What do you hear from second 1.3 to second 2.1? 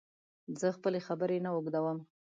نه اوږدوم